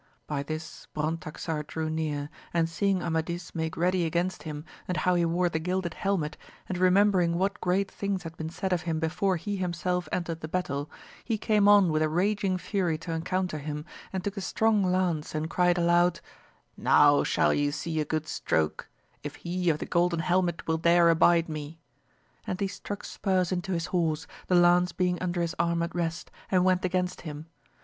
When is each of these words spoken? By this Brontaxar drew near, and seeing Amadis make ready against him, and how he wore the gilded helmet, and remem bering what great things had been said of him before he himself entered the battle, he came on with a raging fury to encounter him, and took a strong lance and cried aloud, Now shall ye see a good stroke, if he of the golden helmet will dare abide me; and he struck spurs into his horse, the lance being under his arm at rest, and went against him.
By 0.25 0.41
this 0.41 0.87
Brontaxar 0.95 1.61
drew 1.67 1.87
near, 1.87 2.31
and 2.55 2.67
seeing 2.67 3.03
Amadis 3.03 3.53
make 3.53 3.77
ready 3.77 4.03
against 4.03 4.41
him, 4.41 4.65
and 4.87 4.97
how 4.97 5.13
he 5.13 5.25
wore 5.25 5.47
the 5.47 5.59
gilded 5.59 5.93
helmet, 5.93 6.37
and 6.67 6.79
remem 6.79 7.11
bering 7.11 7.35
what 7.35 7.61
great 7.61 7.91
things 7.91 8.23
had 8.23 8.35
been 8.35 8.49
said 8.49 8.73
of 8.73 8.81
him 8.81 8.99
before 8.99 9.35
he 9.37 9.57
himself 9.57 10.09
entered 10.11 10.39
the 10.41 10.47
battle, 10.47 10.89
he 11.23 11.37
came 11.37 11.67
on 11.67 11.91
with 11.91 12.01
a 12.01 12.09
raging 12.09 12.57
fury 12.57 12.97
to 12.97 13.11
encounter 13.11 13.59
him, 13.59 13.85
and 14.11 14.23
took 14.23 14.37
a 14.37 14.41
strong 14.41 14.83
lance 14.83 15.35
and 15.35 15.51
cried 15.51 15.77
aloud, 15.77 16.19
Now 16.75 17.23
shall 17.23 17.53
ye 17.53 17.69
see 17.69 17.99
a 17.99 18.03
good 18.03 18.27
stroke, 18.27 18.87
if 19.21 19.35
he 19.35 19.69
of 19.69 19.77
the 19.77 19.85
golden 19.85 20.21
helmet 20.21 20.65
will 20.67 20.79
dare 20.79 21.09
abide 21.11 21.47
me; 21.47 21.77
and 22.47 22.59
he 22.59 22.65
struck 22.67 23.03
spurs 23.03 23.51
into 23.51 23.71
his 23.73 23.85
horse, 23.85 24.25
the 24.47 24.55
lance 24.55 24.93
being 24.93 25.21
under 25.21 25.41
his 25.41 25.53
arm 25.59 25.83
at 25.83 25.93
rest, 25.93 26.31
and 26.49 26.65
went 26.65 26.83
against 26.85 27.21
him. 27.21 27.45